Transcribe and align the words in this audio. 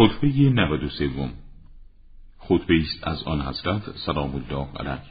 خطبه 0.00 0.28
93 0.28 1.30
خطبه 2.38 2.74
است 2.74 3.06
از 3.06 3.22
آن 3.22 3.40
حضرت 3.40 3.82
سلام 4.06 4.34
الله 4.34 4.68
علیه. 4.76 5.02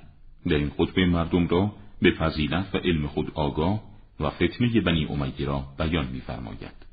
در 0.48 0.56
این 0.56 0.70
خطبه 0.70 1.06
مردم 1.06 1.48
را 1.48 1.72
به 2.02 2.12
فضیلت 2.12 2.76
و 2.76 2.78
علم 2.78 3.08
خود 3.08 3.32
آگاه 3.34 3.82
و 4.20 4.30
فتنه 4.30 4.82
بنی 4.82 5.06
امیه 5.06 5.46
را 5.46 5.66
بیان 5.78 6.08
می‌فرماید. 6.08 6.86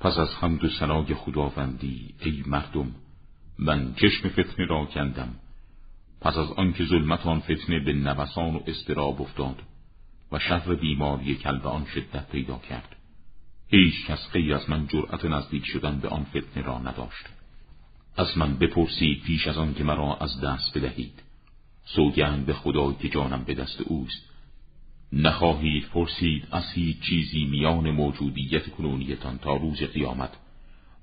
پس 0.00 0.18
از 0.18 0.28
حمد 0.40 0.64
و 0.64 0.68
ثنای 0.68 1.14
خداوندی 1.14 2.14
ای 2.20 2.42
مردم 2.46 2.94
من 3.58 3.94
چشم 3.94 4.28
فتنه 4.28 4.66
را 4.66 4.84
کندم. 4.84 5.34
پس 6.20 6.36
از 6.36 6.52
آنکه 6.52 6.84
ظلمت 6.84 7.26
آن 7.26 7.40
فتنه 7.40 7.84
به 7.84 7.92
نوسان 7.92 8.56
و 8.56 8.60
استراب 8.66 9.22
افتاد 9.22 9.62
و 10.32 10.38
شر 10.38 10.74
بیماری 10.74 11.34
کل 11.34 11.60
آن 11.60 11.84
شدت 11.84 12.30
پیدا 12.30 12.58
کرد. 12.58 12.97
هیچ 13.70 14.06
کس 14.06 14.30
غیر 14.32 14.54
از 14.54 14.70
من 14.70 14.86
جرأت 14.86 15.24
نزدیک 15.24 15.64
شدن 15.66 15.98
به 15.98 16.08
آن 16.08 16.24
فتنه 16.24 16.62
را 16.62 16.78
نداشت. 16.78 17.26
از 18.16 18.38
من 18.38 18.54
بپرسید 18.54 19.22
پیش 19.22 19.46
از 19.46 19.58
آن 19.58 19.74
که 19.74 19.84
مرا 19.84 20.16
از 20.16 20.40
دست 20.40 20.78
بدهید. 20.78 21.22
سوگند 21.84 22.46
به 22.46 22.54
خدای 22.54 22.94
که 22.94 23.08
جانم 23.08 23.44
به 23.44 23.54
دست 23.54 23.80
اوست. 23.80 24.28
نخواهید 25.12 25.88
پرسید 25.88 26.48
از 26.50 26.72
هیچ 26.72 27.00
چیزی 27.00 27.44
میان 27.44 27.90
موجودیت 27.90 28.70
کنونیتان 28.70 29.38
تا 29.38 29.56
روز 29.56 29.82
قیامت 29.82 30.30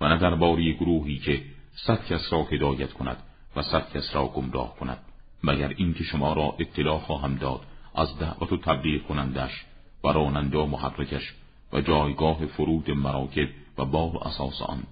و 0.01 0.09
نه 0.09 0.17
درباره 0.17 0.73
گروهی 0.73 1.17
که 1.17 1.43
صد 1.75 2.05
کس 2.05 2.33
را 2.33 2.43
هدایت 2.43 2.93
کند 2.93 3.17
و 3.55 3.61
صد 3.61 3.93
کس 3.93 4.15
را 4.15 4.27
گمراه 4.27 4.75
کند 4.75 4.97
مگر 5.43 5.73
اینکه 5.77 6.03
شما 6.03 6.33
را 6.33 6.55
اطلاع 6.59 6.99
خواهم 6.99 7.35
داد 7.35 7.61
از 7.95 8.19
دعوت 8.19 8.51
و 8.51 8.57
تبلیغ 8.57 9.07
کنندش 9.07 9.65
و 10.03 10.07
راننده 10.07 10.57
و 10.57 10.65
محرکش 10.65 11.33
و 11.73 11.81
جایگاه 11.81 12.45
فرود 12.45 12.91
مراکب 12.91 13.49
و 13.77 13.85
باب 13.85 14.27
اساس 14.27 14.61
آن. 14.61 14.83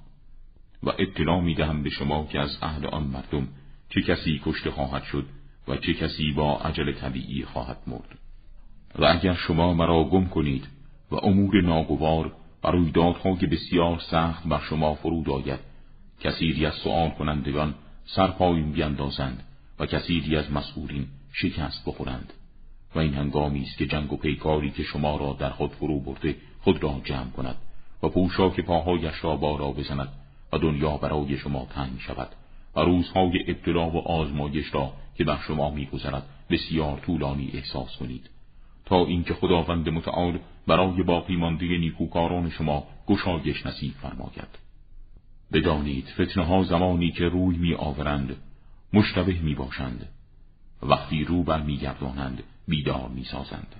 و 0.83 0.89
اطلاع 0.99 1.41
می 1.41 1.55
دهم 1.55 1.83
به 1.83 1.89
شما 1.89 2.25
که 2.25 2.39
از 2.39 2.57
اهل 2.61 2.85
آن 2.85 3.03
مردم 3.03 3.47
چه 3.89 4.01
کسی 4.01 4.41
کشته 4.45 4.71
خواهد 4.71 5.03
شد 5.03 5.25
و 5.67 5.77
چه 5.77 5.93
کسی 5.93 6.31
با 6.31 6.57
عجل 6.57 6.91
طبیعی 6.91 7.45
خواهد 7.45 7.77
مرد. 7.87 8.19
و 8.99 9.05
اگر 9.05 9.33
شما 9.33 9.73
مرا 9.73 10.03
گم 10.03 10.25
کنید 10.25 10.67
و 11.11 11.15
امور 11.15 11.61
ناگوار 11.61 12.31
و 12.63 12.67
رویدادهای 12.67 13.45
بسیار 13.45 13.99
سخت 13.99 14.47
بر 14.47 14.59
شما 14.59 14.95
فرود 14.95 15.29
آید 15.29 15.59
کثیری 16.19 16.65
از 16.65 16.73
سؤال 16.73 17.09
کنندگان 17.09 17.75
سر 18.05 18.27
پایین 18.27 18.71
بیندازند 18.71 19.43
و 19.79 19.85
کثیری 19.85 20.37
از 20.37 20.51
مسئولین 20.51 21.07
شکست 21.33 21.85
بخورند. 21.85 22.33
و 22.95 22.99
این 22.99 23.13
هنگامی 23.13 23.61
است 23.61 23.77
که 23.77 23.85
جنگ 23.85 24.13
و 24.13 24.17
پیکاری 24.17 24.71
که 24.71 24.83
شما 24.83 25.17
را 25.17 25.35
در 25.39 25.49
خود 25.49 25.71
فرو 25.71 25.99
برده 25.99 26.35
خود 26.63 26.83
را 26.83 27.01
جمع 27.03 27.29
کند 27.29 27.55
و 28.03 28.09
پوشاک 28.09 28.59
پاهایش 28.59 29.23
را 29.23 29.35
بارا 29.35 29.71
بزند 29.71 30.09
و 30.53 30.57
دنیا 30.57 30.97
برای 30.97 31.37
شما 31.37 31.67
تنگ 31.75 31.99
شود 31.99 32.29
و 32.75 32.79
روزهای 32.79 33.43
ابتلا 33.47 33.89
و 33.89 33.97
آزمایش 34.07 34.73
را 34.73 34.93
که 35.15 35.23
بر 35.23 35.39
شما 35.47 35.69
میگذرد 35.69 36.23
بسیار 36.49 36.99
طولانی 36.99 37.51
احساس 37.53 37.97
کنید. 37.97 38.29
تا 38.85 39.05
اینکه 39.05 39.33
خداوند 39.33 39.89
متعال 39.89 40.39
برای 40.67 41.03
باقی 41.03 41.35
مانده 41.35 41.65
نیکوکاران 41.65 42.49
شما 42.49 42.87
گشایش 43.07 43.65
نصیب 43.65 43.93
فرماید. 43.93 44.59
بدانید 45.53 46.07
فتنه 46.07 46.45
ها 46.45 46.63
زمانی 46.63 47.11
که 47.11 47.23
روی 47.23 47.57
می 47.57 47.73
آورند 47.73 48.35
مشتبه 48.93 49.39
می 49.39 49.55
باشند 49.55 50.09
وقتی 50.83 51.23
رو 51.23 51.43
بر 51.43 51.61
می 51.61 51.77
گردانند 51.77 52.43
بیدار 52.67 53.09
می 53.09 53.23
سازند 53.23 53.75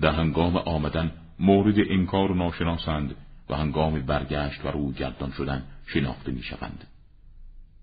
در 0.00 0.12
هنگام 0.12 0.56
آمدن 0.56 1.12
مورد 1.40 1.74
انکار 1.78 2.32
و 2.32 2.34
ناشناسند 2.34 3.14
و 3.50 3.54
هنگام 3.54 4.00
برگشت 4.00 4.64
و 4.64 4.68
روی 4.68 4.92
گردان 4.92 5.30
شدن 5.30 5.62
شناخته 5.86 6.32
می 6.32 6.42
شوند 6.42 6.86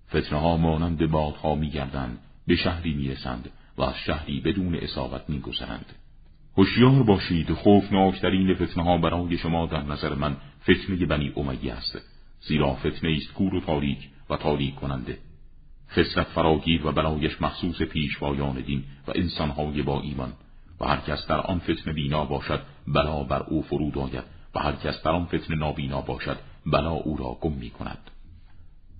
فتنه 0.10 0.40
ها 0.40 0.58
مانند 0.58 1.12
بادها 1.12 1.56
می 1.56 1.70
گردند 1.70 2.20
به 2.48 2.56
شهری 2.56 2.94
می 2.94 3.08
رسند 3.08 3.50
و 3.78 3.82
از 3.82 3.96
شهری 3.98 4.42
بدون 4.42 4.76
اصابت 4.76 5.30
می 5.30 5.40
گذرند 5.40 5.86
هوشیار 6.58 7.04
باشید 7.04 7.54
خوفناکترین 7.54 8.54
فتنه 8.54 8.84
ها 8.84 8.98
برای 8.98 9.38
شما 9.38 9.66
در 9.66 9.82
نظر 9.82 10.14
من 10.14 10.38
فتنه 10.64 11.06
بنی 11.06 11.34
امیه 11.36 11.74
است 11.74 12.02
زیرا 12.42 12.74
فتنه 12.74 13.18
است 13.18 13.34
کور 13.34 13.56
و 13.56 13.62
تاریک 13.62 14.10
و 14.30 14.38
تاریک 14.38 14.76
کننده. 14.76 15.18
خسرت 15.90 16.28
فراگیر 16.28 16.88
و 16.88 16.92
برایش 16.92 17.42
مخصوص 17.42 17.82
پیشوایان 17.82 18.62
دین 18.62 18.84
و 19.08 19.12
انسانهای 19.16 19.82
با 19.82 20.02
ایمان. 20.02 20.34
هر 20.88 20.98
کس 20.98 21.28
در 21.28 21.40
آن 21.40 21.60
فتنه 21.60 21.94
بینا 21.94 22.26
باشد 22.26 22.62
بلا 22.88 23.24
بر 23.24 23.44
او 23.44 23.62
فرود 23.62 23.98
آید. 23.98 24.24
و 24.56 24.60
هر 24.60 24.72
کس 24.72 25.04
در 25.04 25.12
آن 25.12 25.26
فتنه 25.26 25.58
نابینا 25.58 26.02
باشد 26.02 26.38
بلا 26.66 26.92
او 26.92 27.18
را 27.18 27.38
گم 27.42 27.54
می 27.54 27.70
کند. 27.70 28.12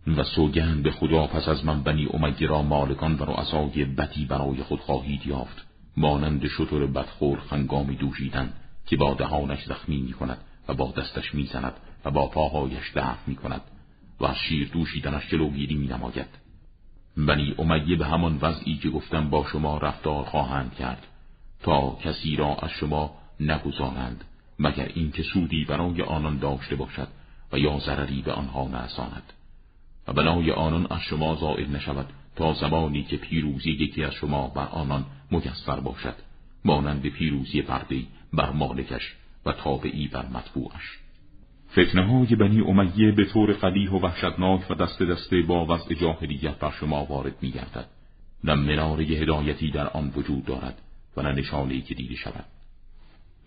و 0.08 0.24
سوگند 0.24 0.84
به 0.84 0.92
خدا 0.92 1.28
پس 1.28 1.48
از 1.48 1.66
من 1.66 1.84
بنی 1.84 2.08
امیه 2.14 2.48
را 2.48 2.62
مالکان 2.62 3.16
و 3.16 3.26
رؤسای 3.26 3.86
بدی 3.86 4.26
برای 4.26 4.64
خود 4.64 4.80
خواهید 4.80 5.28
یافت. 5.28 5.66
مانند 5.98 6.48
شطور 6.48 6.88
بدخور 6.88 7.40
خنگامی 7.40 7.96
دوشیدن 7.96 8.54
که 8.86 8.98
با 8.98 9.14
دهانش 9.14 9.66
زخمی 9.66 9.98
می 9.98 10.14
کند 10.14 10.38
و 10.68 10.74
با 10.74 10.94
دستش 10.98 11.36
می 11.36 11.46
زند 11.46 11.74
و 12.06 12.12
با 12.12 12.28
پاهایش 12.28 12.92
دفع 12.96 13.22
می 13.28 13.36
کند 13.36 13.62
و 14.20 14.26
از 14.26 14.36
شیر 14.36 14.70
دوشیدنش 14.74 15.30
جلوگیری 15.30 15.76
می 15.76 15.88
نماید. 15.88 16.28
بنی 17.18 17.56
امیه 17.58 17.96
به 17.96 18.06
همان 18.06 18.40
وضعی 18.42 18.78
که 18.78 18.90
گفتم 18.90 19.30
با 19.30 19.46
شما 19.52 19.78
رفتار 19.78 20.24
خواهند 20.24 20.76
کرد. 20.76 21.08
تا 21.64 21.98
کسی 22.04 22.36
را 22.36 22.56
از 22.56 22.70
شما 22.70 23.12
نگذارند 23.40 24.24
مگر 24.60 24.92
اینکه 24.96 25.24
سودی 25.24 25.66
برای 25.66 26.02
آنان 26.02 26.38
داشته 26.38 26.76
باشد 26.76 27.08
و 27.52 27.60
یا 27.60 27.80
ضرری 27.80 28.22
به 28.22 28.32
آنها 28.32 28.68
نرساند. 28.68 29.34
و 30.08 30.14
بنای 30.14 30.52
آنان 30.52 30.88
از 30.90 31.02
شما 31.02 31.36
زائل 31.36 31.76
نشود 31.76 32.10
تا 32.36 32.54
زمانی 32.54 33.04
که 33.04 33.18
پیروزی 33.18 33.72
یکی 33.72 34.04
از 34.04 34.14
شما 34.14 34.48
بر 34.48 34.68
آنان 34.68 35.06
مجسر 35.32 35.80
باشد 35.80 36.16
مانند 36.66 37.08
پیروزی 37.08 37.62
پردی 37.62 38.08
بر 38.34 38.50
مالکش 38.50 39.16
و 39.46 39.52
تابعی 39.52 40.08
بر 40.08 40.26
مطبوعش. 40.26 41.00
فتنه 41.72 42.08
های 42.08 42.36
بنی 42.36 42.62
امیه 42.62 43.12
به 43.12 43.26
طور 43.26 43.54
قلیح 43.54 43.92
و 43.92 44.00
وحشتناک 44.00 44.72
و 44.72 44.76
دست 44.76 45.02
دسته 45.02 45.42
با 45.42 45.66
وضع 45.66 45.96
جاهلیت 45.96 46.60
بر 46.60 46.72
شما 46.72 47.06
وارد 47.06 47.36
می 47.42 47.52
گردد 47.52 47.88
نه 48.44 48.54
مناره 48.54 49.06
هدایتی 49.06 49.72
در 49.72 49.88
آن 49.88 50.14
وجود 50.16 50.46
دارد 50.46 50.82
و 51.18 51.22
نه 51.22 51.32
نشانهای 51.32 51.82
که 51.82 51.96
دیده 51.96 52.16
شود. 52.16 52.46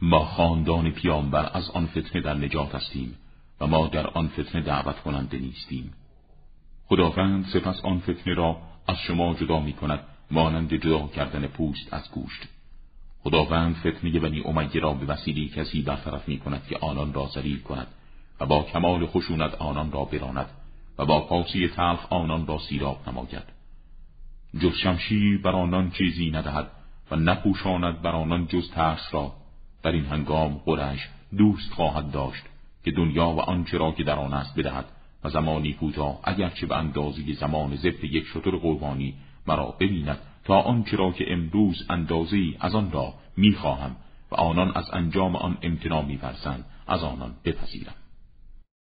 ما 0.02 0.24
خاندان 0.24 0.90
پیامبر 0.90 1.50
از 1.54 1.70
آن 1.70 1.86
فتنه 1.86 2.22
در 2.22 2.34
نجات 2.34 2.74
هستیم 2.74 3.14
و 3.60 3.66
ما 3.66 3.86
در 3.86 4.06
آن 4.06 4.28
فتنه 4.28 4.62
دعوت 4.62 5.00
کننده 5.00 5.38
نیستیم. 5.38 5.92
خداوند 6.86 7.46
سپس 7.46 7.80
آن 7.84 7.98
فتنه 7.98 8.34
را 8.34 8.56
از 8.86 8.96
شما 8.98 9.34
جدا 9.34 9.60
می 9.60 9.72
کند 9.72 10.00
مانند 10.30 10.74
جدا 10.74 11.06
کردن 11.06 11.46
پوست 11.46 11.92
از 11.92 12.10
گوشت. 12.10 12.48
خداوند 13.22 13.76
فتنه 13.76 14.20
بنی 14.20 14.40
امیه 14.40 14.80
را 14.80 14.92
به 14.92 15.06
وسیله 15.06 15.48
کسی 15.48 15.82
برطرف 15.82 16.28
می 16.28 16.38
کند 16.38 16.66
که 16.66 16.78
آنان 16.78 17.12
را 17.12 17.26
ذلیل 17.34 17.60
کند 17.60 17.86
و 18.40 18.46
با 18.46 18.62
کمال 18.62 19.06
خشونت 19.06 19.54
آنان 19.54 19.92
را 19.92 20.04
براند 20.04 20.50
و 20.98 21.06
با 21.06 21.20
پاسی 21.20 21.68
تلخ 21.68 22.12
آنان 22.12 22.46
را 22.46 22.58
سیراب 22.58 23.08
نماید. 23.08 23.58
جز 24.60 24.74
شمشیر 24.74 25.38
بر 25.42 25.50
آنان 25.50 25.90
چیزی 25.90 26.30
ندهد 26.30 26.70
و 27.10 27.16
نپوشاند 27.16 28.02
بر 28.02 28.10
آنان 28.10 28.46
جز 28.46 28.70
ترس 28.70 29.08
را. 29.12 29.32
در 29.82 29.92
این 29.92 30.04
هنگام 30.04 30.60
قرش 30.64 31.08
دوست 31.38 31.72
خواهد 31.72 32.10
داشت 32.10 32.44
که 32.84 32.90
دنیا 32.90 33.28
و 33.28 33.40
آنچه 33.40 33.78
را 33.78 33.92
که 33.92 34.04
در 34.04 34.18
آن 34.18 34.34
است 34.34 34.58
بدهد 34.58 34.84
و 35.24 35.30
زمانی 35.30 35.72
کوتاه 35.72 36.20
اگرچه 36.24 36.66
به 36.66 36.76
اندازه 36.76 37.32
زمان 37.32 37.76
ضبط 37.76 38.04
یک 38.04 38.24
شطور 38.26 38.56
قربانی 38.56 39.14
مرا 39.46 39.74
ببیند 39.80 40.18
تا 40.44 40.60
آنچه 40.60 40.96
را 40.96 41.12
که 41.12 41.32
امروز 41.32 41.86
اندازه 41.90 42.38
از 42.60 42.74
آن 42.74 42.92
را 42.92 43.14
می‌خواهم 43.36 43.96
و 44.30 44.34
آنان 44.34 44.72
از 44.74 44.90
انجام 44.92 45.36
آن 45.36 45.58
امتنا 45.62 46.02
می‌پرسند 46.02 46.64
از 46.86 47.02
آنان 47.04 47.34
بپذیرم. 47.44 47.94